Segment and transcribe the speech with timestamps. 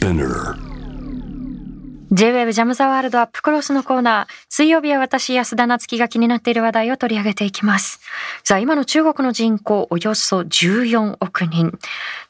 [0.00, 0.56] Spinner
[2.10, 4.32] J-Wave ジャムザワールドアップクロスのコーナー。
[4.48, 8.00] 水曜日は私、安田夏樹が気になっている話題を取り上げていきます。
[8.42, 11.78] さあ、今の中国の人口およそ14億人。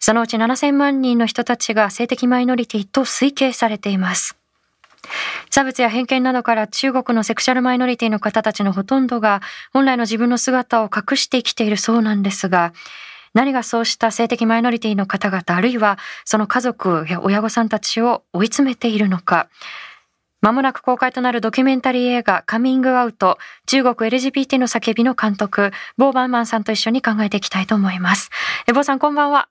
[0.00, 4.36] そのうち7000万人の人たちが性的マイノリティと推計されています。
[5.48, 9.42] 差別や偏見などから中国のセクシャルマイノリティの方たちのほとんどが
[9.72, 12.72] 本来の自分の姿を隠して生きているそうなんですが、
[13.34, 19.48] 何がそうした性的マイノリティの方々、あるいはその家族や親御さんたちを追い詰めているのか。
[20.40, 28.30] まもなく公開となるドキュメンタリー映画カミングアウト中国 LGBT の叫びの監督、ボーバンマンさんと一緒に考えていきたいと思います。
[28.66, 29.48] え、ボーさんこんばんは。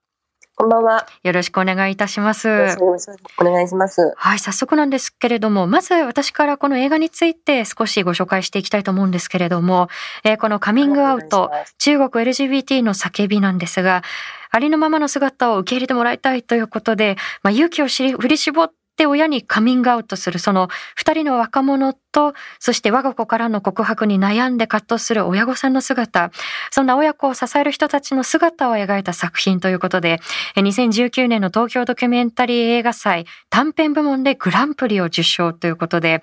[0.62, 1.08] こんばんは。
[1.24, 2.50] よろしくお願いいたします。
[2.50, 4.14] お願いします。
[4.18, 9.88] はい、早速なんですけれども、まず私からこの映画について少しご紹介していきたいと思うんですけれども、
[10.26, 14.04] えーこのカミングアウト、中国 LGBT の叫びなんですが、
[14.52, 26.32] ありのままの姿を受け入れてもらいたいということで、まあ、勇気を振り絞って親にカミングアウトするその二人の若者と、そして我が子からの告白に悩んで葛藤する親御さんの姿、
[26.70, 30.20] そんな親子を支える人たちの姿を描いた作品ということで、
[30.58, 36.22] 2019年の東京ドキュメンタリー映画祭短編部門でグランプリを受賞ということで、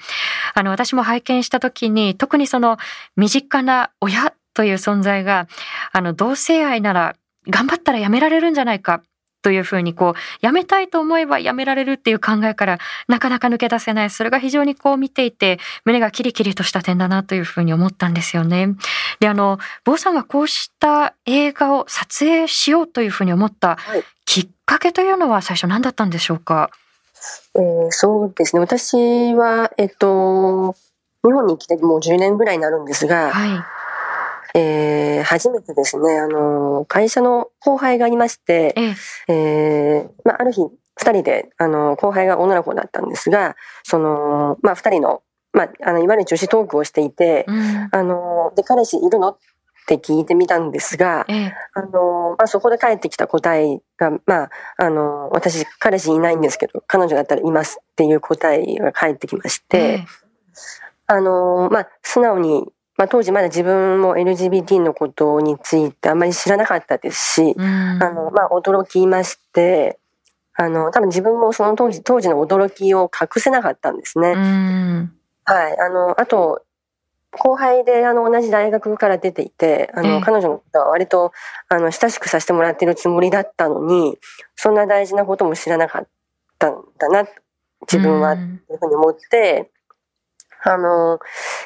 [0.55, 2.77] あの私も拝見した時に特にその
[3.17, 5.49] 身近な親という存在が、
[5.93, 7.17] あの同性愛なら
[7.49, 9.03] 頑張ったらやめられるんじゃないか。
[9.47, 14.11] というふうにこう、やめたいと思えばやめられるっていう考えからなかなか抜け出せない。
[14.11, 18.71] それが非常にこう見ていて、胸がキリキリとした点だなというふうに思ったんですよね。
[19.21, 26.71] で、あの、坊さんがこうした映画を撮影しようというふうに思ったはいきっかけというのは最初何だったんでしょうか？
[27.55, 28.61] えーそうですね。
[28.61, 30.73] 私は、えっと、
[31.25, 33.65] 日本に来てもう10年ぐらいになるんですが、はい。
[34.59, 38.95] えー初めてですね、あの、会社の後輩がいまして、え
[39.29, 39.33] え。
[39.33, 40.63] えーまあ、ある日、
[40.99, 47.89] 二人で、あの、後輩が女の子だったんですが、その、まあ、二人の、まあ、あの、いわゆる女子トークをしていて、うん。
[47.91, 49.31] あの、で、彼氏いるの？
[49.31, 49.39] っ
[49.89, 51.55] て聞いてみたんですが、ええ。
[51.75, 60.07] あの、まあ、そこで返ってきた答えが、まあ、あの、私、彼氏いないんですけど、彼女だったらいますっていう答えが返ってきまして、ええ
[61.09, 62.67] あの、まあ、素直に、
[62.97, 67.65] まあ、当時まだ自分も LGBT のことについてあんまり知らなかったですし、うん。
[67.65, 69.99] あの、まあ、驚きまして、
[70.55, 74.33] あの、多分自分もその当時、当時の驚きを隠せなかったんですね。
[74.33, 75.13] うん。
[75.45, 75.79] はい。
[75.79, 76.63] あの、あと、
[77.33, 81.33] 後輩で、あの、同じ大学から出ていて、あの、ええ彼女のことは割と、
[81.69, 84.19] あの、親しくさせてもらってるつもりだったのに、
[84.55, 86.09] そんな大事なことも知らなかっ
[86.59, 87.29] たんだな、
[87.83, 89.71] 自分は、とうんいうふうに思って、
[90.63, 91.21] あの、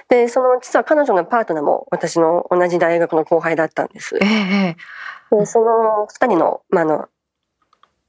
[0.09, 4.17] で、その、実は彼女のパートナーも私の同じ大学の後輩だったんです。
[4.21, 4.77] えええ
[5.33, 5.37] え。
[5.37, 7.09] で、その二人の、まあ、あの、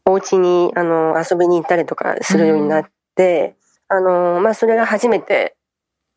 [0.06, 3.56] お家に、あの、遊びに行ったりとかするようになって、
[3.88, 5.56] あの、まあ、それが初めて、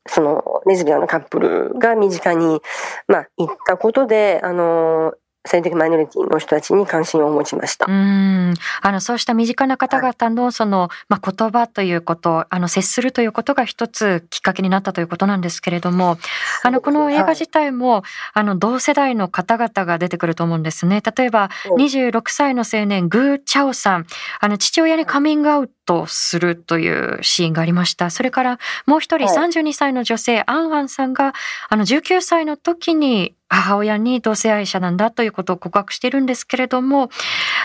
[0.06, 2.60] その、レズビアンのカップルが身近に、
[3.08, 5.14] まあ、行ったことで、あの、
[5.46, 7.86] 性的マイノリティの人たちに関心を持ちました。
[7.86, 8.54] うん。
[8.80, 16.18] あの、そうした身近な方々のその、まあ、言葉ということ、あの、接するということが一つきっかけになったということなんですけれども、
[16.62, 21.02] あの、この映画自体も、あの、同世代の方々が出てくると思うんですね。
[21.16, 24.06] 例えば、うん26歳の青年、グー・チャオさん、
[24.40, 28.10] あの、父親にカミングアウトするというシーンがありました。
[28.10, 31.34] それから、もう一人、はい32歳の女性、アンアンさんが、
[31.68, 37.10] あの、19歳の時に、母親に同性愛者なんだということを告白しているんですけれども、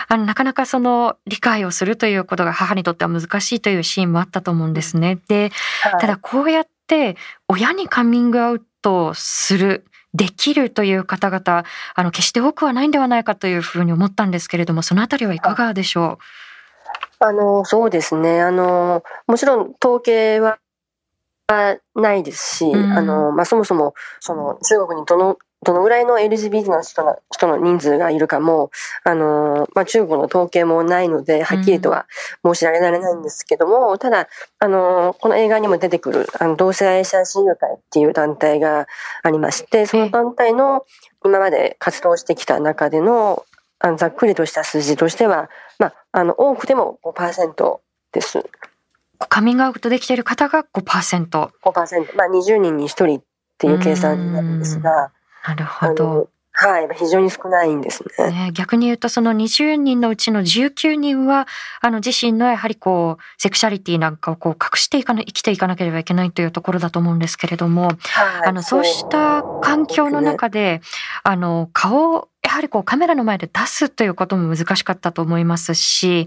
[0.08, 5.18] あの、なかなかその理解をするということが母にとっては難しいというシーンもあったと思うんですね。
[5.28, 5.50] で、
[5.82, 7.16] はいただこうやって
[7.48, 11.64] 親にカミングアウトする、できるという方々、
[11.94, 16.18] あの、決して多くはないんではないかというふうに思ったんですけれども、そのあたりはいかがでしょ
[17.20, 18.40] あの、そうですね。
[18.40, 20.58] あの、もちろん統計は
[21.94, 28.70] ないですし、うんあの、まあ、そもそも、その、中国にどの、どのぐらいの LGBT の人の人の人数がいるかも、
[29.04, 32.06] あの、まあ、中国の統計もないので、はっきりとは
[32.44, 34.28] 申し上げられないんですけども、ただ、
[34.58, 38.86] あの、この映画にも出てくる、あの、同性愛者親友会っていう団体が
[39.22, 40.86] ありまして、その団体の
[41.24, 43.44] 今まで活動してきた中での、
[43.80, 47.80] あのざっくりとした数字としては、まあ、あの、多くても5%
[48.12, 48.38] です。
[48.38, 48.44] う。
[49.28, 51.50] カミングアウトできている方が5%。
[51.62, 52.16] 5%。
[52.16, 53.22] まあ、20人に1人っ
[53.58, 55.12] ていう計算になるんですが、
[55.46, 58.30] なるあほどの。、はい、非常に少ないんですね。
[58.30, 61.46] ね、逆に言うとその20人のうちの19人は
[61.80, 67.96] あの自身のやはりこうセクシャリティなんかをこう隠していかな生きていかなければいけないというところだと思うんですけれども、はい
[68.46, 70.80] あのそうした環境の中で
[71.22, 76.26] あの顔をややはりこうカメラの前で出すということも難しかったと思いますし、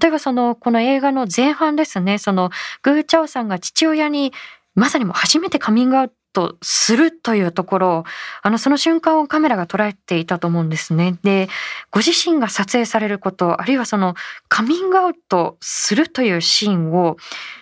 [0.00, 2.50] 例えばその、この映画の前半ですね、その、
[2.82, 4.32] グーチャオさんが父親に
[4.74, 6.14] まさにもう初めてカミングアウト
[6.62, 8.04] するというところを、
[8.42, 11.16] あの、その瞬間をカメラが捉えていたと思うんですね。
[11.22, 11.48] で、
[11.90, 14.14] ご自身が撮影されること、あるいはその
[14.48, 17.16] カミングアウトするというシーンを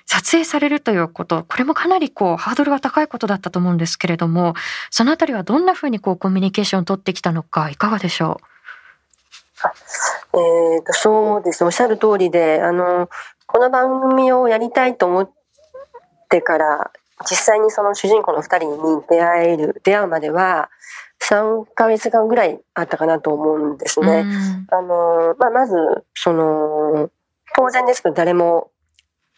[0.07, 4.55] 撮影されるということ、これもかなりこう、ハードルが高いことだったと思うんですけれども、
[4.91, 8.41] そのあたりはどんなふうにこう、コミュニケーションを取ってきたのか、いかがでしょ
[10.35, 10.39] う？
[10.39, 13.09] えーと、そうですおっしゃる通りで、あの、
[13.47, 15.31] この番組をやりたいと思っ
[16.29, 16.91] てから、
[17.23, 20.71] 実際にその主人公の2人に出会える出会うまでは
[21.23, 24.25] 3ヶ月間ぐらいあったかなと思うんですね。
[24.69, 25.75] あのまあ、まず
[26.15, 27.11] その
[27.55, 28.71] 当然ですけど誰も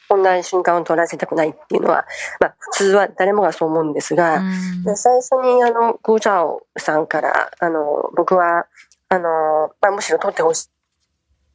[0.09, 2.07] こんな瞬間を撮らせたくないっていうのは、
[2.41, 4.43] まあ、普通は誰もがそう思うんですが、
[4.85, 8.67] で最初にあのグーチャオさんからあの僕は
[9.09, 10.69] あの、まあ、むしろ撮ってほし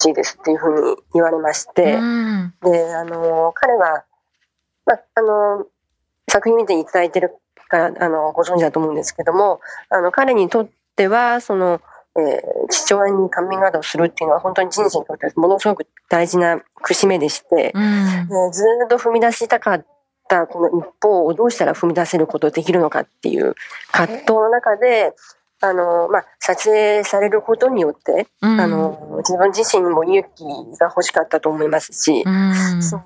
[0.07, 1.97] いですっていうふうに言われまして、で
[2.95, 4.03] あの彼は、
[4.85, 5.65] まあ、あの
[6.29, 7.35] 作品見ていただいてる
[7.67, 11.81] から、あの、ご存知だと思うんですけども、あの、彼にとっては、その、
[12.17, 19.85] えー、父親にカミングアウトをするっていうのは本当に人生にとってものすごく大事な節目でして、うん、ずっと踏み出したかっ
[20.27, 23.55] たこの一歩をどうしたら踏み出せることできるのかっていう
[23.91, 25.13] 葛藤の中で、
[25.61, 30.45] あの、まあ、撮影されることによって、うん、あの、自分自身にも勇気
[30.79, 33.03] が欲しかったと思いますし、うん、その、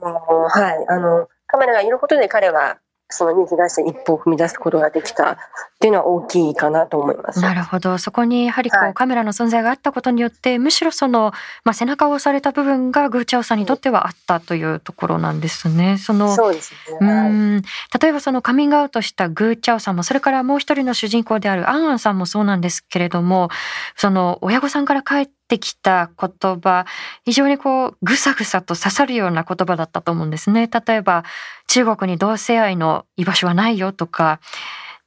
[0.48, 2.78] はい、あの、カメラがいることで彼は
[3.14, 5.38] その勇気出して一歩を踏み出すことができたっ
[5.80, 7.42] ていうのは大きいかなと思います。
[7.42, 7.98] なるほど。
[7.98, 11.34] そこにやはりこう、はい、カメラの存在があったことによって、むしろその、
[11.64, 15.98] まあ、背中を押された部分がグーチャオさんにとってはあったというところなんですね。
[15.98, 17.08] その、そうですね。
[17.08, 17.62] はい、うん
[18.02, 23.50] 例えばそのカミングアウトしたグーチャオさんも、それからもう一人の主人公であるアンアンさんもそうなんですけれども、
[23.96, 26.86] その親御さんから帰ってってきた言葉、
[27.26, 30.68] 非常にこう、ぐさぐさと刺さるような言葉だったと思うんですね。
[30.68, 31.24] 例えば、
[31.68, 34.40] 中国に同性愛の居場所はないよとか、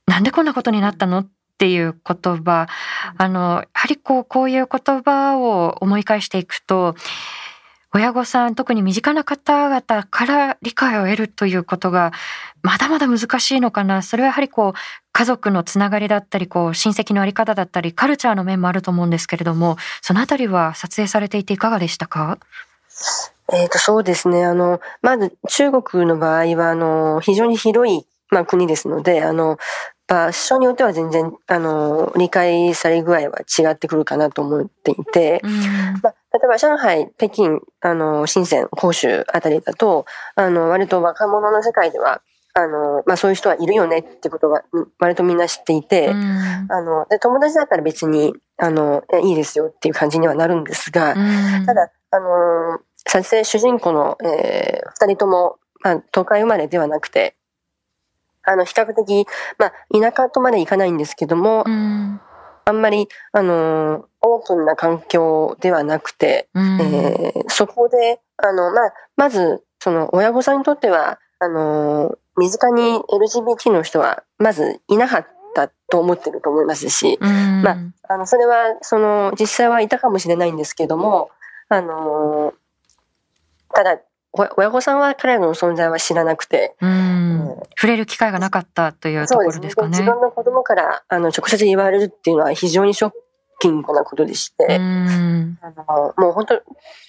[0.06, 1.28] なんでこんなことになったのっ
[1.58, 2.68] ていう言葉、
[3.16, 6.94] あの、やはりこう、こういう言葉を思い返していくと、
[7.96, 12.12] 親御さん、特に身近な方々から理解を得るということが、
[12.62, 14.02] まだまだ難しいのかな。
[14.02, 14.78] それはやはりこう、
[15.12, 22.38] 家族のつながりだったり、こう、親戚のあり方だったり、カルチャーの面もあると思うんですけれども、そのあたりは撮影されていていかがでしたか？
[23.50, 24.44] えっ、と、そうですね。
[24.44, 29.56] あの、まず中国の場合は、あの、非常に広い、まあ、国ですので、あの、
[30.06, 35.50] 場所によっては全然、あの、理解され具合は違ってくるかなと思っていて、うん、
[36.00, 40.06] まあ、例えば上海、北京、あの、深セン、広州あたりだと、
[40.36, 42.22] あの、割と若者の世界では、
[42.54, 44.62] あの、まあ、そういう人はいるよねってことが、
[44.98, 57.36] 割とみんな知っていて、うん、あの、で、友達だったら別に、あの、いいですよっていう感じにはなるんですが、うん、ただ、あの、撮影主人公の、えー、二人とも、まあ、東海生まれではなくて、
[58.46, 59.26] あの、比較的、
[59.58, 62.20] まあ、田舎とまで行かないんですけども、うん、
[62.64, 77.76] あんまり、あの、オープンな環境ではなくて、うん、えー、そこで、あの、まあ、まず、その、親御さんにとっては、あの、身近に LGBT の人は、まずいなかったと思ってると思いますし、うん、まあ、
[78.14, 81.31] あの、それは、その、実際はいたかもしれないんですけども、
[81.69, 82.54] あの、
[83.73, 83.99] ただ、
[84.57, 89.88] 親御さんは彼らの存在は知らなくて、うん、触れる機会がなかったというところですかね。
[89.88, 93.12] 自分の子供からあの直接言われるっていうのは非常にショッ
[93.58, 96.62] キングなことでして、うんあのもう本当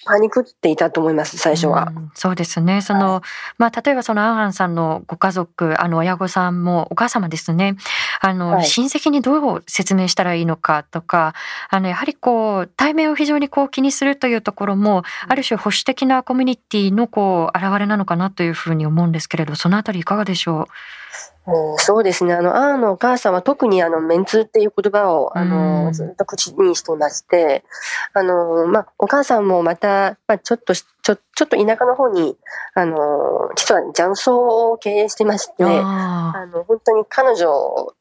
[0.06, 1.92] パニクっていたと思います、最初は。
[1.94, 2.80] うそうですね。
[2.80, 3.22] その、はい、
[3.58, 7.76] まあ、例えばそのアンアンさんのご家族、あの、親御さんも、お母様ですね。
[8.20, 11.34] あの、はい、親戚にどう説明したらいいのかとか、
[11.68, 20.60] あの、やはりこう、対面を非常にこう気にするというところも、ある種保守的なコミュニティのこう、現れなのかなというふうに思うんですけれど、そのあたりいかがでしょう？
[20.60, 20.66] うん、
[21.78, 22.34] そうですね。
[22.34, 27.64] あの、アーのお母さんは特にあの、メンツっていう言葉を、あの、ずっと口にしていまして、
[28.12, 32.36] あの、まあ、お母さんもまた、まあ、ちょっと、ちょ、ちょっと田舎の方に、
[32.74, 37.94] あの、実は雀荘を経営してまして、あの、本当に彼女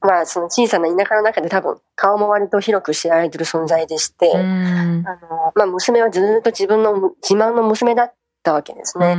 [0.00, 8.12] まあ、その小さな田舎の中で多分、顔も割と広く知られてる存在でして、あの、まあ、娘はずっと自分の自慢の娘だっ
[8.44, 9.16] たわけですね。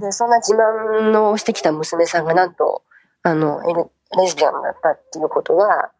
[0.00, 2.82] で、そんな自慢のしてきた娘さんがなんと、
[3.22, 5.90] あの、レズビアンだったっていうことは、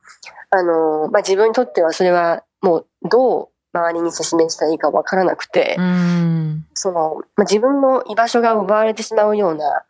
[0.50, 5.76] あの、まあ、自分にとってはそれはもうどう周りに説明したらいいかわからなくて、
[6.74, 9.82] その、まあ、自分の居場所が奪われてしまうような、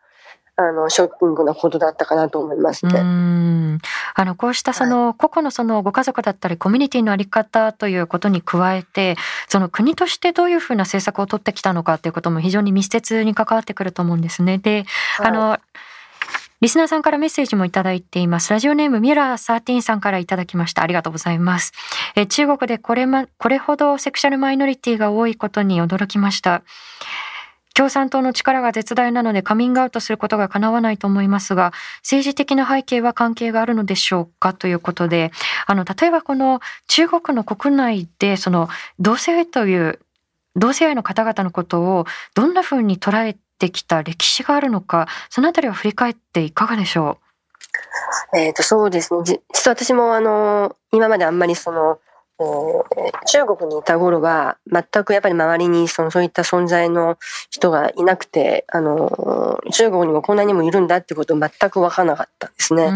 [0.55, 2.99] あの、ショッキングなことだったかなと思いますね。
[2.99, 3.79] うん
[4.15, 9.15] あの、こうしたその、個々のそのご家族だったりコミュニティのあり方ということに加えて、
[9.47, 14.59] その国としてどういうふうな政策を取ってきたのかということも非常に密接に関わってくると思うんですね。
[14.59, 14.85] で、
[15.17, 15.57] はい、あの、
[16.63, 18.53] リスナーさんからメッセージもいただいています。
[18.53, 20.81] ラジオネームミラー13さんからいただきました。
[20.81, 21.73] ありがとうございます。
[22.15, 26.63] え中国でこれま、これほどセクシャルマイノリティが多いことに驚きました。
[27.73, 34.53] 共産党の力が絶大なのでカミングアウトすることが叶わないと思いますが、政治的な背景は関係があるのでしょうか？
[34.53, 35.33] ということで、
[35.67, 39.99] あの、例えばこの中国の国内で、その同性という、
[40.55, 42.05] 同性愛の方々のことを
[42.35, 47.17] どんなふうに捉えてきた歴史があるのか、そのあたりを振り返っていかがでしょ
[48.33, 48.37] う？
[48.37, 49.23] えっ、と、そうですね。
[49.23, 51.99] 実は私もあの、今まであんまりその、
[52.39, 57.17] えー、中国にいた頃は、全くやっぱり周りにそのそういった存在の
[57.49, 62.91] 人がいなくて、あの、中国にもこんなにもいるんだってこと全くわからなかったんですね。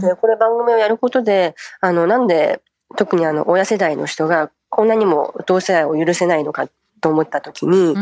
[0.00, 2.60] で、これ番組をやることで、あの、なんで、
[2.96, 6.68] 特にあの、親世代の人がこんなにも同性愛を許せないのか
[7.04, 7.94] と思った時に、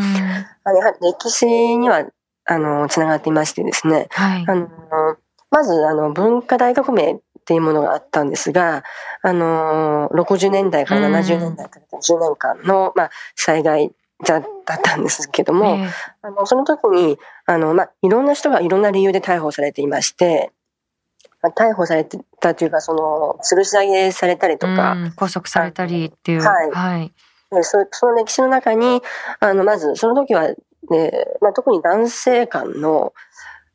[0.62, 1.44] あのやはり歴史
[1.76, 2.06] には、
[2.44, 4.68] あの、つながっていましてですね、はい、あの、
[5.50, 8.84] まず、あの、文化大革命っていうものがあったんですが、
[9.22, 13.90] あのー、60年代から70年代から10年間の、まあ、災害
[14.24, 14.44] だっ
[14.84, 15.90] たんですけども、えー、
[16.22, 20.52] あのその時に、あの、まあ、いろんな人がいろんな理由で逮捕されていまして、
[21.42, 24.96] まあ、逮捕されてたというか、その、吊るし上げされたりとか。
[25.16, 26.42] 拘束されたりっていう。
[26.42, 26.70] はい。
[26.70, 27.12] はい、
[27.62, 29.02] そその歴史の中に、
[29.40, 30.48] あの、まず、その時は、
[30.90, 33.12] ね、まあ、特に男性間の、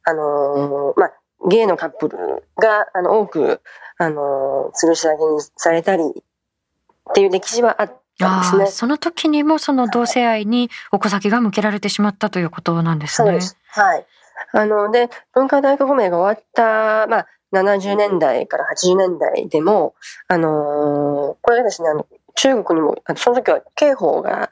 [0.03, 1.13] あのー、まあ、
[1.47, 2.17] ゲイのカップル
[2.57, 3.61] が、あの、多く、
[3.97, 8.65] あの、吊るし上げにされたりっていう歴史はあったんですね。
[8.67, 13.27] その時にもその同性愛にお子先が向けられてしまったということなんですね。
[13.27, 13.57] そうです。
[13.69, 14.05] はい。
[14.53, 19.95] あの、で、文化大革命が終わった、まあ、70年代から80年代でも、
[20.27, 22.05] あのー、これがですね、あの、
[22.37, 24.49] 中国にも、その時は刑法が、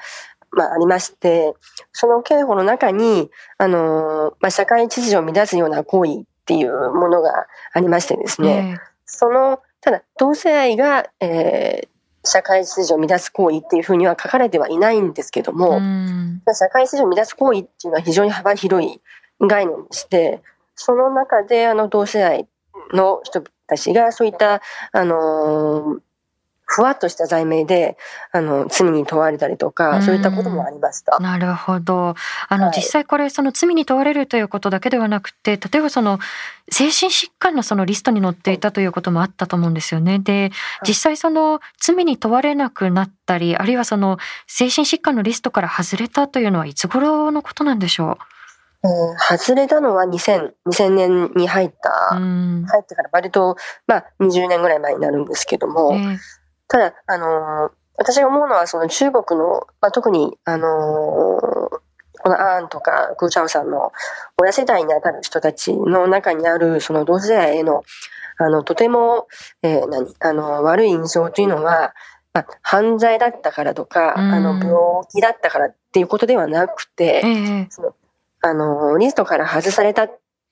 [0.51, 1.53] まあ、ありまして、
[1.93, 11.87] その刑法の中に、あのー、まあ、社会秩序を乱すような行為っていうものがありましてですね、えー、その、ただ、同性愛が、えー、
[12.27, 15.79] 社会秩序を乱す行為っていうふうには書かれてはいないんですけども、
[16.53, 18.99] 社会秩序を乱す行為っていうのは非常に幅広い
[19.39, 20.41] 概念でして、
[20.75, 22.47] その中であの同性愛
[22.93, 24.61] の人たちがそういった、
[24.91, 25.99] あのー、
[26.67, 27.97] ふわっとした罪名で、
[28.31, 31.19] あの、罪に問われたりとか、そういったこともありました。
[31.19, 32.15] なるほど。
[32.49, 36.19] あの、はい、実際これ、その罪に問われるということだけではなくて、例えばその、
[36.71, 40.17] 精神疾患のそのリストに載っていたということもあったと思うんですよね。
[40.19, 40.51] で、
[40.87, 44.17] 実際その、罪に問われなくなったり、あるいはその、
[44.47, 48.17] 精神疾患のリストから外れたというのはいつ頃のことなんでしょ
[48.83, 48.87] う？
[48.87, 53.55] えー、外れたのは2000、2000年に入った、入ってから割と、
[53.87, 56.17] まあ、20年ぐらい前になるんですけども、えー
[56.67, 60.69] ただ、あのー、私が思うのは、その中国の、まあ、特に、あのー、
[62.21, 63.91] このアーンとかグーチャオさんの
[64.41, 67.83] 親世代にあたる人たちの中にある、その同世代への、
[68.37, 69.27] あの、とても、
[69.61, 71.93] えー、何、あの、悪い印象というのは、
[72.33, 74.75] まあ、犯罪だったからとか、あの、病
[75.09, 77.93] 気だったからっていうことではなくて、その
[78.45, 80.07] あの、リストから外された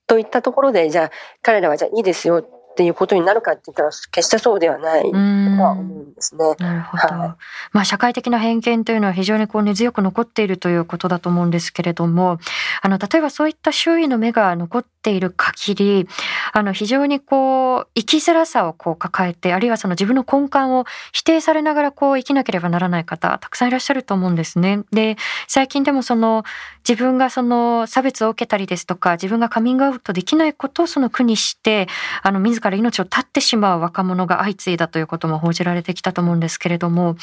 [0.07, 1.11] といったところで、じゃあ、
[1.43, 6.55] 彼らはじゃあいいですよっていうことになるかって言ったら決してそうではないとは思うんですね。
[6.59, 7.15] なるほど。
[7.15, 7.33] はい、
[7.73, 12.39] まあ社会的な偏見というのは非常にこう根強く残っているということだと思うんですけれども、
[12.81, 16.07] あの例えばそういった周囲の目が残っている限り、
[16.53, 24.83] あの非常にこう生きづらさをこう抱えて、あるいはその自分の根幹を否定されながらこう生きなければならない方たくさんいらっしゃると思うんですね。
[24.91, 25.17] で、
[25.47, 26.43] 最近でもその
[26.87, 31.87] 自分がその差別を受けたりですとか、自分がカミングアウトできないことをその苦にして、
[32.21, 37.15] あの自ら命を絶ってしまう若者が相次いだということも報じられてきたと思うんですけれども、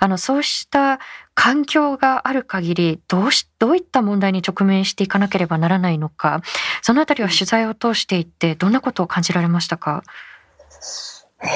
[0.00, 0.98] あの、そうした
[1.34, 6.40] 環境がある限り、どうし、どういった問題に直面していかなければならないのか、
[6.80, 10.02] そのあたりは取材を通していって、どんなことを感じられましたか？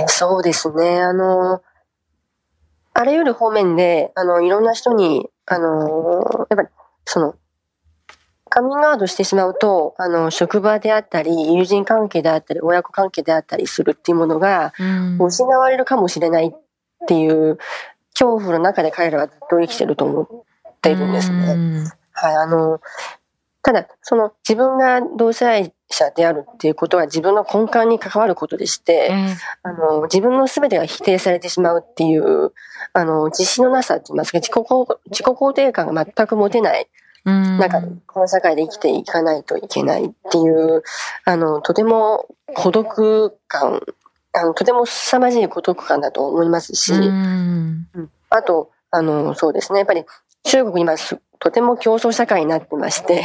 [0.06, 1.00] そうですね。
[1.00, 1.62] あの、
[2.94, 6.68] あらゆる方面で、あの、いろんな人に、あの、やっぱり、
[7.06, 7.34] その、
[8.48, 14.74] カミングアウトしてしまうと、あの、職場であったり、友人関係であったり、親子関係であったりするっていうものが、
[15.18, 16.61] 失われるかもしれないっ
[17.06, 17.58] ていう
[18.12, 20.26] 恐怖の中で彼らはずっと生きてると思っ
[20.80, 21.92] ているんですね。
[22.12, 22.80] はい、あの、
[23.62, 29.12] ただ、その自分が同性愛者であるっていうことは自分の根幹に関わることでして、
[29.62, 32.52] あの、自分の全てが否定されてしまうっていう、
[32.92, 34.54] あの、自信のなさって言いますか、自己
[35.10, 36.88] 自己肯定感が全く持てない
[37.24, 40.82] 中で、この社会で生きていかないといけないっていう、
[41.24, 43.80] あの、とても孤独感、
[44.34, 46.92] あの、とても凄まじい孤独感だと思いますし、
[48.30, 50.04] あと、あの、そうですね、やっぱり
[50.44, 50.94] 中国今
[51.38, 53.22] とても競争社会になってまして、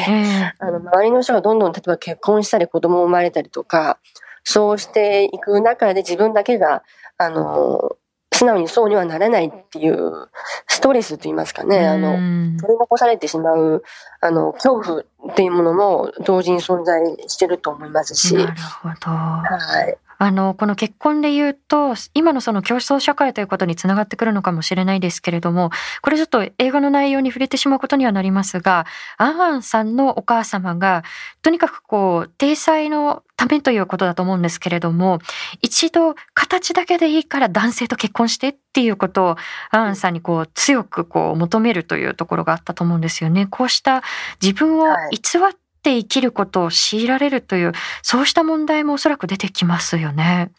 [0.59, 3.99] あの、周りの人がどんどん例えば結婚したり子供生まれたりとか、
[4.43, 6.83] そうしていく中で自分だけが、
[7.17, 7.97] あの、
[8.33, 10.29] 素直にそうにはなれないっていう
[10.67, 12.13] ストレスと言いますかね、あの、
[12.59, 13.83] 取り残されてしまう、
[14.21, 18.35] あの、恐怖っていうものも同時に存在してると思いますし。
[18.35, 19.11] なるほど。
[19.11, 19.97] はい。
[20.19, 25.69] あの、この結婚で言うと、今のその競争社会ということにつながってくるのかもしれないですけれども、
[26.01, 28.85] これちょっと映画の内容に触れてしまうことにはなりますが、
[29.17, 31.03] アンアンさんのお母様が、
[31.41, 35.19] とにかくこう、体裁のためということだと思うんですけれども、
[35.61, 39.35] 一度形だけでいいから男性と結婚してっていうことを、
[39.71, 43.45] アンアンさんにこう、強くこう、求めるというところがあったと思うんですよね。
[43.47, 44.01] こうした
[44.41, 45.55] 自分を偽っ
[45.87, 50.51] て生きることを強いられるという、そうした問題もおそらく出てきますよね。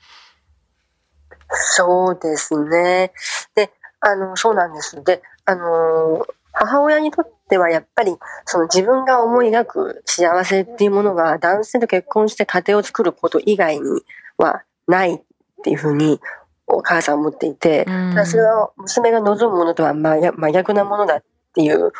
[1.50, 3.12] そうですね。
[3.54, 3.70] で、
[4.00, 5.02] あの、そうなんです。
[5.04, 8.16] で、あの、母親にとってはやっぱり、
[8.46, 14.02] その自分が思い描く幸せっていうものが男性と結婚して家庭を作ること以外に
[14.38, 15.20] はないっ
[15.62, 16.20] ていうふうに
[16.66, 21.22] お母さん思っていて、ただそれは娘が望むものとは真逆なものだっ
[21.54, 21.92] ていう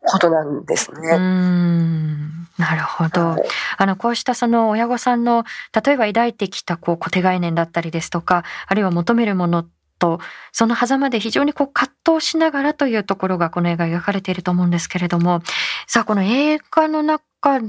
[0.00, 2.37] ことなんですね。
[2.58, 3.30] なるほど。
[3.30, 3.42] はい、
[3.78, 5.44] あの、こうしたその親御さんの、
[5.84, 9.64] 例えば抱いてきたこう固定概念だったりですとか、あるいは求めるもの
[9.98, 10.18] と、
[10.52, 15.40] その狭間で非常にこう葛藤しながらというところがこの映画描かれていると思うんですけれども、
[15.86, 17.24] さあ、この映画の中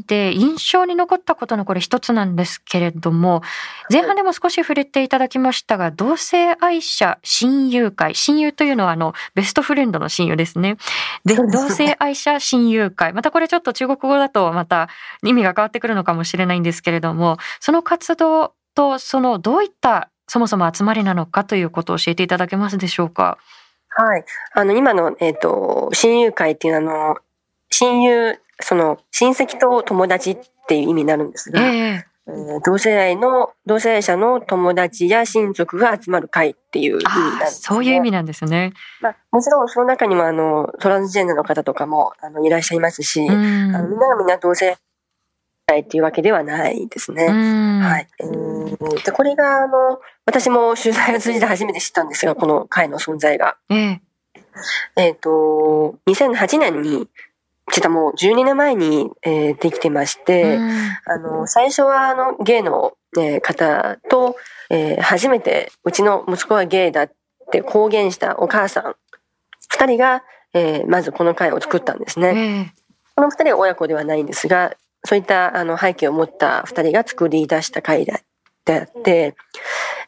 [0.07, 3.41] で印象に残ったことのこれ一つなんですけれども、
[3.91, 10.77] 前半でも少し触れていただきましたが、同性愛者親友会、親友というのはあの、ベストフレンドの親友ですね。
[11.23, 13.13] で、同性愛者親友会。
[13.13, 14.89] またこれちょっと中国語だとまた
[15.23, 23.37] 意味が変わってくるのかもしれないんですけれども、その活動とそのどういったそもそも集まりなのかということを教えていただけますでしょうか？
[23.89, 24.25] はい。
[24.53, 27.17] あの、今の、えっ、ー、と、親友会っていうあの、
[27.71, 38.73] 親友、その、親戚と友達っていう意味になるんですが、えー、同性愛の、同性愛者の友達や親族が集まる会っていう意味なんです、ね、そういう意味なんですね。
[39.01, 44.77] まあ、もちろんその中にもあの、トランスジェンダーの方とかもあのいらっしゃいますし、あのみんながみんな同性
[45.71, 47.27] 愛っていうわけではないですね。
[47.27, 48.07] はい。
[49.03, 53.57] で、これがあの、私も取材を通じて初めて知ったんですが、この会の存在が。
[53.69, 54.01] え
[54.97, 57.07] えっ、と、2008年に、
[57.71, 60.57] 実はもう12年前に、えー、できてまして、
[61.05, 64.35] あの、最初はあの、ゲイの、えー、方と、
[64.69, 67.11] えー、初めて、うちの息子はゲイだっ
[67.51, 68.95] て公言したお母さん、
[69.69, 72.73] 二人が、えー、まずこの会を作ったんですね。
[73.15, 79.35] この二人は親子ではないんですが、そういったあの背景を持った二人が作り出した会であって、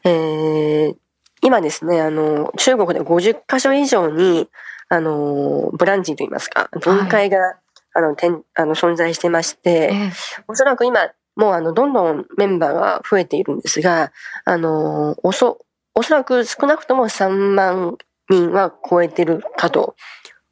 [0.04, 0.96] えー、
[1.42, 4.48] 今ですね、あの、中国で50カ所以上に、
[4.92, 7.54] あの、ブランチといいますか、分解が、はい、
[7.94, 10.12] あの、てんあの存在してまして、えー、
[10.48, 11.00] おそらく今、
[11.34, 14.12] もうあの、どんどんメンバーが増えているんですが、
[14.44, 17.96] あの、おそ、おそらく少なくとも3万
[18.28, 19.96] 人は超えてるかと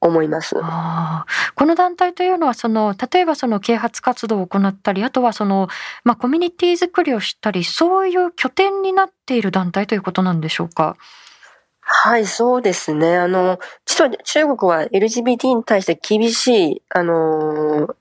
[0.00, 0.56] 思います。
[0.56, 5.68] この団体というのはその例えばその啓発活動を行ったりあとはその、
[6.04, 10.96] まあ、コミュニティ作りをしたりそういう拠点になっている団体ということなんでしょうか？
[11.92, 13.16] はい、そうですね。
[13.16, 17.96] あの、実は中国は LGBT に対して厳しい、あの、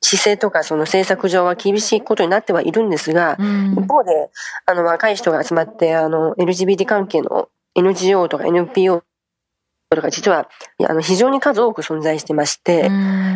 [0.00, 4.30] 姿勢とかその政策上は厳しいことになってはいるんですが、うん、一方で、
[4.66, 9.04] あの、若い人が集まって、あの、LGBT 関係の NGO とか NPO
[9.90, 10.48] とか実は
[10.86, 12.90] あの非常に数多く存在してまして、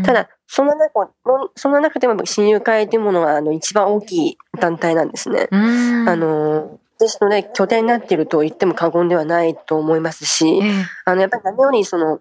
[0.05, 1.11] ただ、その中
[1.55, 5.49] その中でも親友会というものはあの一番大きい団体なんですね。
[5.51, 10.61] あのですので、拠点になっていると言っても過言ではないと思いますし、
[11.05, 12.21] あのやっぱり何よりその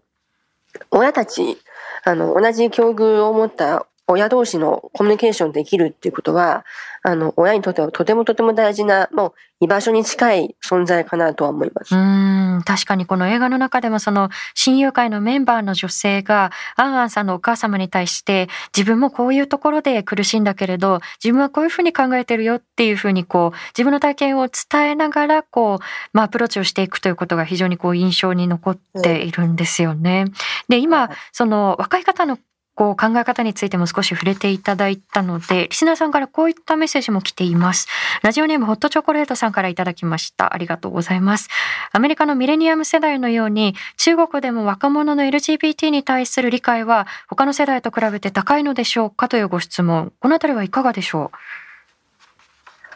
[0.90, 1.58] 親たち、
[2.04, 6.66] あの同じ境遇を持った親同士のコミュニケーションできるっていうことは、
[7.04, 11.96] あの、親にとってはとてもとても大事な、もう居場所に近い存在かなとは思います。
[11.96, 30.26] うん、確かにこの映画の中でもその親友会のメンバーの女性がアンアンさんのお母様に対して自分もこういうところで苦しいんだけれど自分はこういうふうに考えてるよっていうふうにこう自分の体験を伝えながらこう、まあ、アプローチをしていくということが非常にこう印象に残っているんですよね。
[30.70, 32.40] で今その若い方の
[32.74, 37.88] こう考え方についても少し触れていただいたので、リスナーさんからこういったメッセージも来ています。
[38.24, 40.54] ラジオネームホットチョコレートさんからいただきました。
[40.54, 41.50] ありがとうございます。
[41.92, 50.14] アメリカのミレニアム世代のように、中国でも若者の LGBT に対する理解は他の世代と比べて高いのでしょうかというご質問。
[50.20, 51.38] このあたりはいかがでしょう？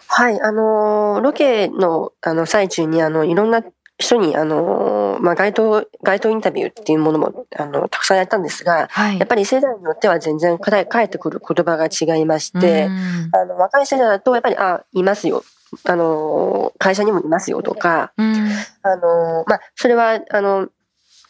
[0.08, 3.64] はい、あの、ロケの、あの、最中に、あの、いろんな
[3.98, 12.90] 人に、あの、まあ、街頭、街頭インタビューっていうものも、あの、たくさんやったんですが、はい、やっぱり世代によっては全然返ってくる言葉が違いまして、
[13.32, 15.44] あの、若い世代だと、やっぱり、あ、いますよ。
[15.86, 20.68] あの、会社にもいますよとか、あの、まあ、それは、あの、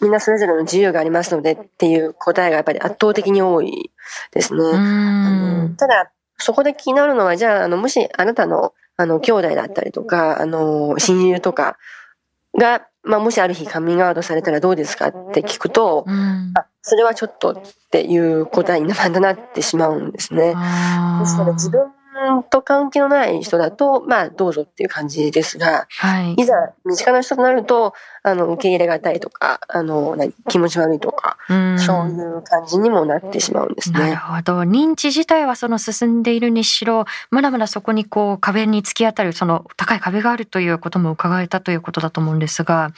[0.01, 3.91] みんなそれぞれの自由がありますのでっていう答えがやっぱり圧倒的に多い
[4.34, 4.62] ですね。
[5.78, 11.78] ただ、そこで気になるのは、じゃあ、あの、もしあなたの、あの、兄弟だったりとか、あの、親友とか、
[12.58, 20.48] が、まあ、もしある日カミングアウトされたらどうですかって聞くと、うん、あそれはちょっとっていう答えにまたなってしまうんですね。
[20.48, 21.82] ですから自分
[22.49, 33.99] と関係のない人だと、まあ、どうぞっていう感じですが、はい、いざ身近な人となると、あの、受け入れがたいとか、あの、何、気持ち悪いとか、うそういう感じにもなってしまうんですね。
[33.99, 34.60] なるほど。
[34.62, 42.91] 認知自体はその進んでいるにしろ、まだまだそこにこう壁に突き当たる、その高い壁があるということも伺えたということだと思うんですが、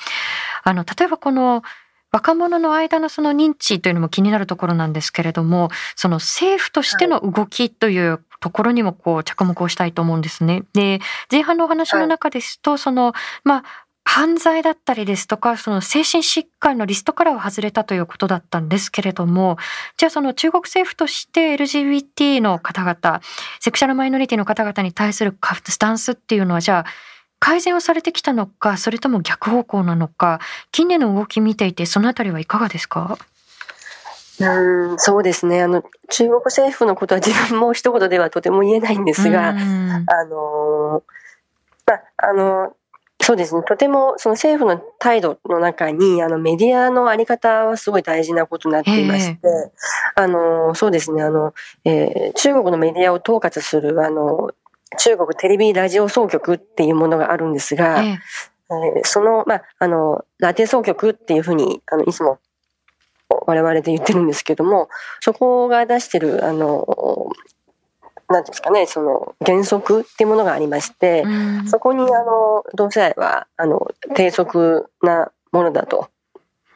[0.63, 1.63] あの、例えばこの、
[2.11, 10.63] 若者の間のその認知というのも気になるところなんですけれども、その政府としての動きというところにもこう着目をしたいと思うんですね。
[10.73, 10.99] で、
[11.31, 13.63] 前半のお話の中ですと、その、まあ、
[14.09, 19.57] 犯罪だったりですとか、その精神疾患のリストからは外れたということだったんですけれども、
[19.97, 23.21] じゃあその中国政府として LGBT の方々、
[23.59, 26.91] セクシャルマイノリティの方々に対するスタンスっていうのは、じゃあ
[27.39, 30.39] 改善をされてきたのか、それとも逆方向なのか、
[30.71, 33.17] 近年の動き見ていて、そのあたりはいかがですか？
[34.39, 35.63] うん、そうですね。
[35.63, 39.53] あの、中国政府のことは自分も一言ではとても言えないんですが、あ
[40.25, 41.03] の、
[41.85, 42.75] まあ、あの、
[43.19, 43.63] そうですね。
[43.63, 49.39] とても、その政府の態度の中に、あの、メディアのあり方はすごい大事なことになっていまして、
[50.15, 51.23] あの、そうですね。
[51.23, 54.51] あの、えー、中国のメディアを統括する、あの、
[54.99, 58.17] 中国テレビラジオ総局っていうものがあるんですが、えー、
[59.03, 62.39] その、まあ、あの、ラテ総局っていうふうに、あの、いつも
[63.29, 66.85] 我々で言ってるんですけども、そこが出してる、あの、
[68.29, 71.23] なんですかね、その原則っていうものがありまして、
[71.67, 76.09] そこにあの同性愛はあの低俗なものだと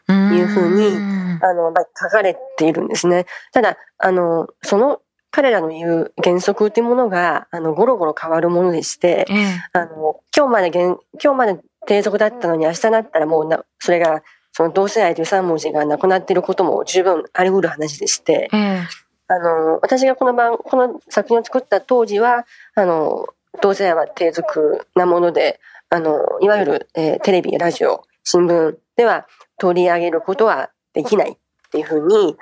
[0.07, 0.95] いうふうに
[1.41, 3.25] あの、まあ、書かれているんですね。
[3.51, 9.25] ただ、あの、その彼らの言う原則っていうものが、あの、ゴロゴロ変わるものでして、
[9.73, 18.83] あの、今日まで今日まで低俗だったのに明日になったらもうな、それがその同性愛という3文字がなくなっていることも十分あり得る話でして、え
[19.31, 23.27] あの、私がこの番、この作品を作った当時は、あの、
[23.61, 31.37] 同性愛は低俗なもので、あの、いわゆる、えー、テレビ、ラジオ、新聞では取り上げることはできないっ
[31.71, 32.37] ていうふうに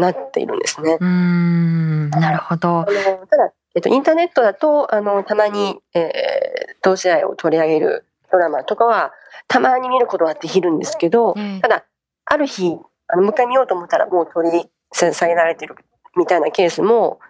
[0.00, 0.96] なっているんですね。
[0.98, 2.86] うん、なるほど。
[3.30, 6.10] ただ、えっと、インターネットだと、あの、たまに、えー、
[6.82, 9.12] 同性愛を取り上げるドラマとかは、
[9.48, 11.84] たまに見ることはできるんですけど、ただ、
[12.24, 12.76] ある日、
[13.08, 15.76] あの、もう一回見ようと思ったらもう取り下げられてる
[16.16, 17.20] みたいなケースも、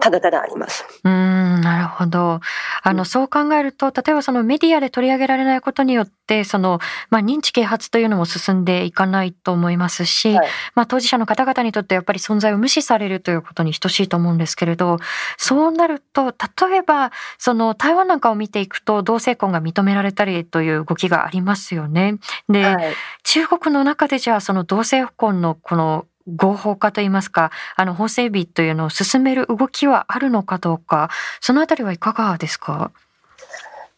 [0.00, 0.84] ただただあります。
[1.04, 2.40] うん、なるほど。
[2.82, 14.96] あの、そう考えると、例えばそのメディアで取り上げられないことによって、その、まあ、認知啓発というのも進んでいかないと思いますし、はい、まあ、当事者の方々にとってやっぱり存在を無視されるということに等しいと思うんですけれど、
[15.36, 16.34] そうなると、
[16.70, 22.18] 例えば、その、台湾なんかを見ていくと、同性婚が認められたりという動きがありますよね。
[22.48, 32.92] で、はい、中国の中でじゃあ、その同性婚のこの合法化といいますか、あの法整備というのを進める動きはあるのかどうか、そのあたりはいかがですか？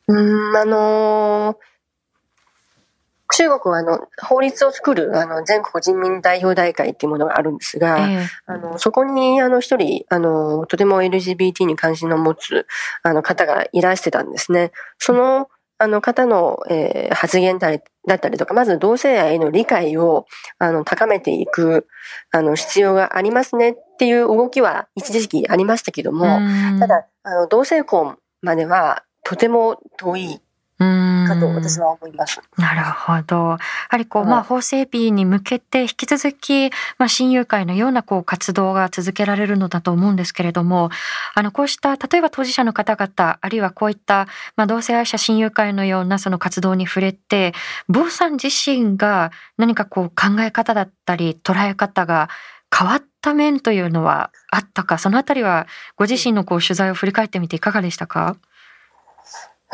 [0.07, 1.57] うん、あのー、
[3.35, 12.67] 中国はあの法律を作るあの全国人民代表大会っていうものがあるんですが、えー、あのそこにあの一人あのとても LGBT に関心の持つ
[13.03, 14.73] あの方がいらしてたんですね。
[14.99, 20.27] そのあの方の、えー、発言だったりとか、まず同性愛の理解を
[20.59, 21.87] あの高めていく
[22.31, 26.41] あの必要がありますねっていう動きは一時期ありましたけども、
[26.79, 30.41] ただあの同性婚まではとても遠い
[30.79, 32.41] かと私は思います。
[32.59, 33.51] なるほど。
[33.51, 33.59] や
[33.91, 40.91] はりこう、まあ、法整備に向けて引き続き、まあ、親友会のようなこう活動が続けられるのだと思うんですけれども、
[41.35, 47.53] あの、こうした、例えば当事者の方々、あるいはこういった、まあ、同性愛者親友会のようなその活動に触れて、
[47.89, 52.29] 坊さん自身が何かこう考え方だったり捉え方が
[52.77, 58.37] 変わった面というのはあったか、そのあたりはご自身のこう取材を振り返ってみていかがでしたか？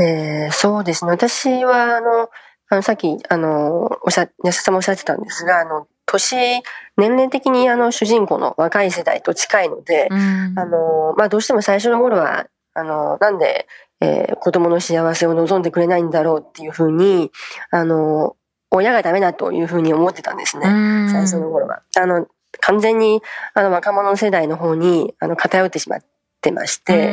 [0.00, 1.10] えー、そうですね。
[1.10, 2.30] 私は、あの、
[2.70, 6.62] あの、さっき、あの、おしゃ、安田さんもおっしゃってたんですが、あの、年、
[6.96, 13.66] 年齢的にあの、主人公の若い世代と近いので、うん、あの、まあ、どうしても最初の頃は、あの、なんで、
[14.00, 17.30] えー、子供の幸せを望んでくれないんだろうっていうふうに、
[17.70, 18.36] あの、
[18.70, 20.64] 親がダメだというふうに思ってたんですね。
[21.10, 21.82] 最初の頃は。
[21.96, 22.26] あの、
[22.60, 23.20] 完全に、
[23.54, 26.00] あの、若者世代の方に、あの、偏ってしまっ
[26.40, 27.12] てまして、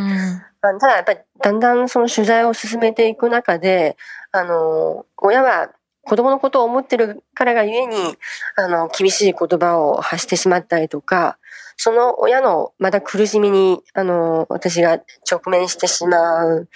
[0.62, 3.98] ただやっぱり、だんだんその取材を進めていく中で、
[4.32, 5.70] あの、親は
[6.04, 7.96] 子供のことを思ってるからがゆえに、
[8.56, 11.38] あの、厳しい言葉を発してしまったりとか、
[11.76, 16.70] その親のまた苦しみに、あの、私が直面してしまう、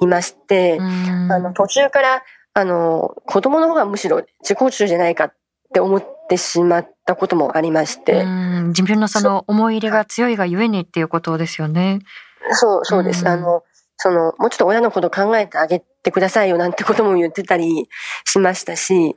[0.00, 2.22] いまして、あの、途中から、
[2.54, 5.32] あの、子供の方がむしろ自己中じゃないかっ
[5.74, 8.24] て思ってしまったこともありまして。
[8.68, 11.98] 自分のその思い入れが強いがゆえにっていうことですよね。
[12.52, 13.28] そう、そうです。
[13.28, 13.62] あの、
[13.96, 17.88] その、もうちょっと親のこと考えてあげてくださいよなんてことも言ってたり
[18.24, 19.16] しましたし、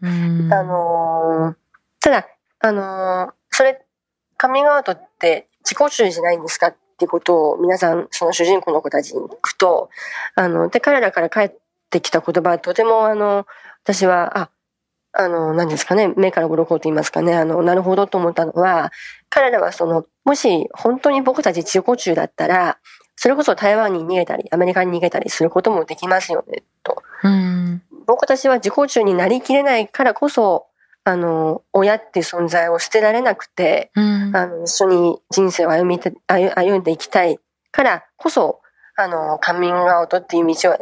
[0.52, 1.56] あの
[2.00, 2.28] ただ、
[2.60, 3.86] あのそれ、
[4.38, 9.90] カミングアウトって自己中じゃないんですかっていうことを皆さん、その主人公の子たちに聞くと、
[10.36, 11.52] あの、で、彼らから帰っ
[11.92, 13.46] てきた言葉はとてもあの、
[13.84, 14.50] 私は、あ、
[15.14, 18.92] あの、何ですかね、目から鱗と言いますかね、あの、なるほどと思ったのは、
[19.30, 22.80] 彼らはその、もし本当に僕たち自己中だったら、
[23.22, 27.04] それこそ台湾に逃げたり、アメリカに逃げたりすることもできますよね、と。
[27.24, 30.66] うん、僕たちは自己中になりきれないからこそ、
[31.04, 37.38] あの、親っていう存在を捨てられなくて、うん、あの、一緒に人生を歩みて、歩んでいきたい
[37.72, 38.62] からこそ、
[38.96, 40.78] あの、カミングアウトっていう道を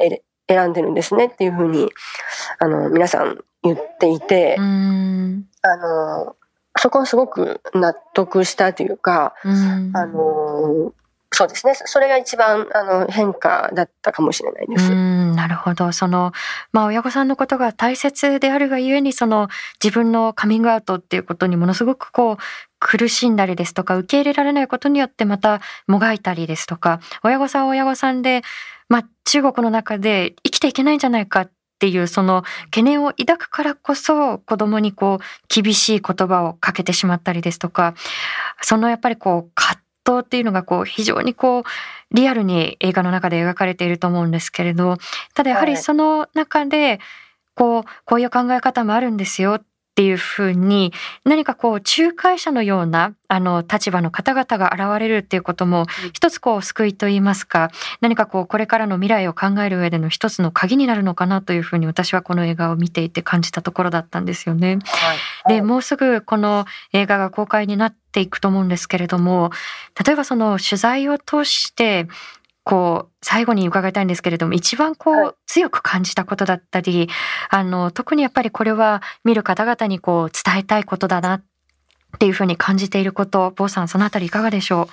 [0.48, 1.90] 選んでるんですねっていうふうに、
[2.60, 6.38] あの、皆さん言っていて、うん、あの、
[6.78, 10.94] そこはすごく納得したというか、うん、あの、
[11.32, 11.74] そうですね。
[11.76, 14.92] それが一番あの変化だったかもしれないです。
[14.92, 15.92] うんなるほど。
[15.92, 16.32] その
[16.72, 19.48] まあ親御さんのことが大切であるがゆえにその
[19.84, 22.38] 自分のカミングアウトっていうことにものすごくこう
[22.80, 28.42] 苦しんだりですとか受け入れられないことによってまたもがいたりですとか親御さんは親御さんで
[28.88, 37.94] まあ中国の中で生きていけないんじゃないかっていうその懸念を抱くからこそ子供にこう厳しい言葉をかけてしまったりですとか
[38.62, 41.64] そのやっぱりこう葛藤っていうのがこう非常にこう
[42.12, 44.98] リアルに映画の中で描かれていると思うんですけれど
[45.34, 47.00] ただやはりその中で
[47.56, 49.64] こうこういう考え方もあるんですよっ
[50.00, 50.94] ていうふうに
[51.26, 64.80] 何かこう仲介者のようなあの立場の方々が現れるっていうことも一つこう救いと言いますか何かこうこれからの未来を考える上での一つの鍵になるのかなというふうに私はこの映画を見ていて感じたところだったんですよね。
[64.86, 69.52] はい、でもうすぐこの映画が公開になっていくと思うんですけれども
[70.06, 72.08] 例えばその取材を通して
[72.64, 77.10] こう最後に伺いたいんですけれども一番こう、はい、強く感じたことだったり
[77.50, 81.44] あの特にやっぱりこれは見る方々にこう伝えたいことだなっ
[82.20, 84.88] ていうふうに感じていること坊さんそのあたりいかがでしょ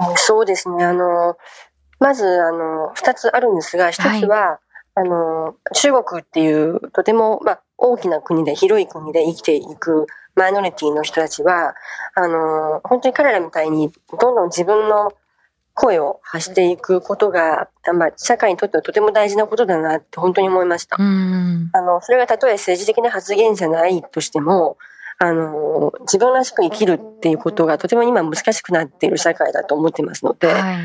[0.00, 0.04] う？
[0.16, 0.84] そうですね。
[0.84, 1.36] あの
[1.98, 4.58] まずあの2つあるんですが1つは、はい、
[4.98, 11.74] あの中国っていうとても、まあ、大きな国で広い国で生きていくマイノリティの人たちは
[12.14, 15.12] あの本当に彼らみたいにどんどん自分の
[15.74, 20.96] 声を発していくことが、まあ、社会にとってはとても大事なことだなって本当に思いました。
[20.98, 20.98] あ
[21.82, 24.78] の、それがたとえ政治的な発言じゃないとしても、
[25.18, 30.76] あの、自分らしく生きるっていうことがとても今難しくなっている社会だと思ってますので、はい、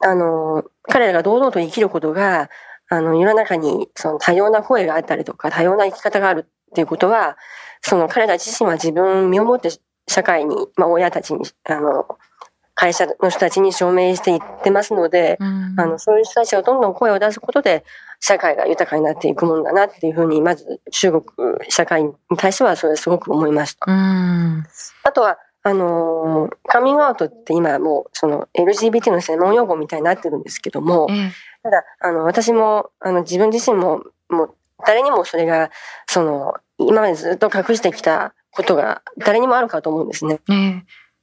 [0.00, 2.48] あの、彼らが堂々と生きることが、
[2.92, 7.38] あの、世の中にその多様な声があったりとか、多様な生き方があるっていうことは、
[7.80, 9.70] その彼ら自身は自分身をもって
[10.06, 12.06] 社会に、まあ親たちに、あの、
[12.74, 17.82] 会社の人たちに証明していってますので、うん、あの、そういう人たちがどんどん声を出すことで、
[18.20, 21.24] 社会が豊かになっていくもんだなっていうふうに、まず中国
[21.70, 23.90] 社会に対してはそれすごく思いました。
[23.90, 24.64] うん、
[25.02, 34.54] あとは、あのー、カミングアウトって今もうその LGBT の専門用語みたいになってるんですけども、ええ、ただ、あの、私も、あの、自分自身も、もう
[34.86, 35.70] 誰にもそれが、
[36.06, 40.40] その、今までずっと隠してきたことが誰にもあるかと思うんですね。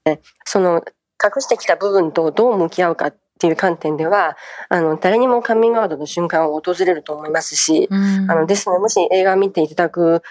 [0.06, 0.84] え、その、
[1.21, 4.38] 隠してきた部分とどう向き合うかっていう観点では、
[4.69, 10.21] あの、誰にもカミングアウトの瞬間を訪れると思いますし、うん、あの、ですので、もし映画を見ていただく、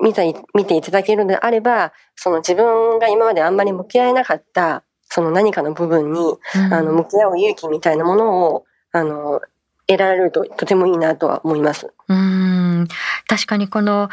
[0.00, 0.22] 見た
[0.54, 9.40] 見ていただけるのであれば、その自分が今まであんまり向き合えなかった、その何かの部分に、うん、あの、向き合う勇気みたいなものを、あの、
[9.86, 11.92] 得られるととてもいいなとは思います。
[12.08, 12.88] うん。
[13.28, 14.08] 確かにこの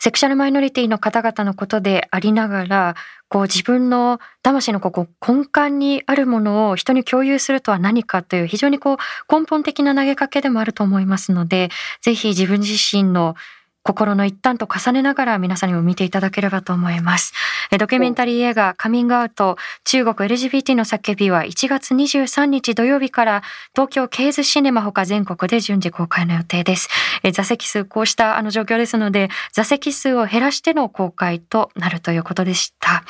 [0.00, 2.94] セクシャルマイノリティの方々のことでありながら、
[3.28, 8.96] こう自分の魂のここ根幹にあるものを人に共有するとは何かという非常にこう
[9.32, 11.68] 根本的な投げかけでもあると思いますので、
[12.00, 13.34] ぜひ自分自身の
[13.88, 17.32] 心の一端と重ねながら皆さんにも見ていただければと思います。
[17.78, 23.42] ドキュメンタリー映画カミングアウト中国 LGBT の叫びは1月23日土曜日から
[23.74, 26.90] 東京ケーズシネマほか全国で順次公開の予定です。
[27.32, 33.04] 座席数こうしたあの状況ですので座席数を減らしての公開となるということでした。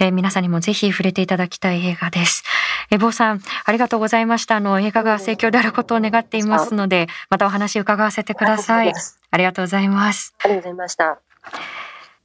[0.00, 2.42] え皆さんにもぜひ触れていただきたい映画です。
[2.90, 4.56] え坊さんありがとうございました。
[4.56, 8.92] あの映画が盛況であることを願っていますのでまたお話伺わせてください。
[9.36, 10.34] ありがとうございます。
[10.42, 11.20] ありがとうございました。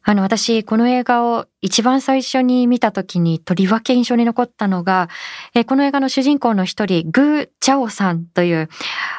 [0.04, 5.10] あの、私、この映画を一番最初に見た時に、とりわけ印象に残ったのが、
[5.54, 8.70] えこの映画の主人公の一人、グー・チャオさんという、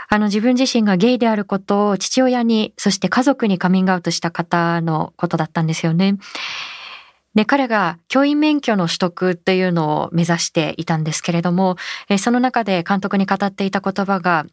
[0.09, 6.17] あの、自分自身がゲイであることを父親に、そして家族にカミングアウトした方のことだったんですよね。
[7.35, 11.77] で、彼が教員免許の取得というのを目指していたんですけれども、
[12.09, 14.47] えその中で監督に語っていた言葉が、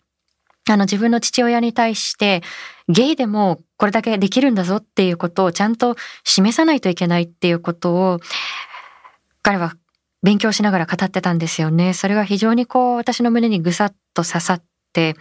[0.71, 2.41] あの自分の父親に対して
[2.88, 8.19] ゲイでもこれだけできるんだぞっていうことをちゃんと示さないといけないっていうことを
[9.41, 9.73] 彼は
[10.21, 11.93] 勉強しながら語ってたんですよね。
[11.93, 15.15] それが非常にこう私の胸にぐさっと刺さって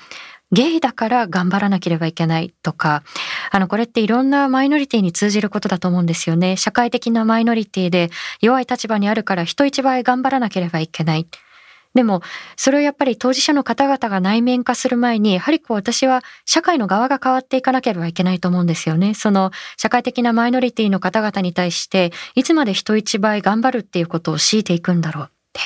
[0.51, 3.03] ゲイだから頑張らなければいけないとか、
[3.51, 6.57] あの、これっていろんなマイノリティに通じることだと思うんですよね。
[6.57, 11.27] 社会的なマイノリティで弱い立場にあるから人一倍頑張らなければいけない。
[11.95, 12.23] でも、
[12.57, 19.15] それをやっぱり当事者の方々が内面化する前に、やはりこう私は社会の側が変わっていかなければいけないと思うんですよね。
[19.15, 25.61] その社会的なマイノリティの方々に対して、いつまで人一倍頑張るっていうことを強いていくんだろうって。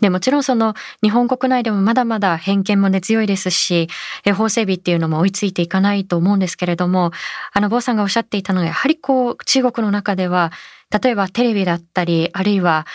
[0.00, 3.88] で、もちろんその日本国内でもまだまだ偏見も根強いですし、
[4.36, 7.10] 法整備っていうのも追いついていかないと思うんですけれども、
[7.52, 10.52] あの、坊さんがおっしゃっていたのは、やはりこう、中国の中では、
[11.02, 12.86] 例えばテレビだったり、あるいは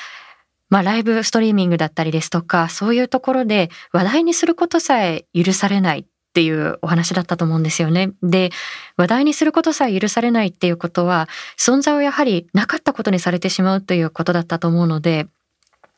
[0.70, 8.12] まあライブストリーミングだったりですとか、そういうところで話題にすることさえ許されないっていうお話だったと思うんですよね。
[8.22, 8.52] で、
[8.98, 11.28] 話題にすることさえ許されないっていうことは、
[11.58, 15.28] 存在をやはりなかったことにされてしまうということだったと思うので、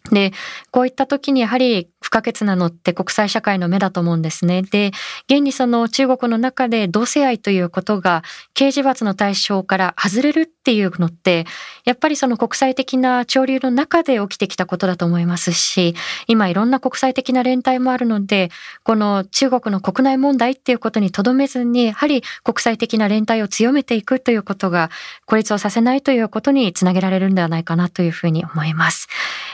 [0.10, 0.32] で、
[0.72, 4.62] こういった時にやはり不可欠なのって国際社会の目だと思うんですね。
[4.64, 4.92] で、
[5.28, 11.46] 現にその中国の中で同性愛ということが刑事罰の対象から外れるっていうのって、
[11.86, 15.96] やっぱりその国際的な潮流の中で起きてきたことだと思いますし、
[16.28, 18.50] 今いろんな国際的な連帯もあるので、
[18.84, 24.90] この中国の国内問題っていうことにとどめずに、やはり国際的な連帯を強めていくということが
[25.26, 29.08] 孤立をさせないということにつなげられるんではないかなというふうに思います。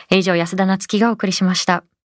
[0.09, 1.83] 以上、安田なつきがお送りしました。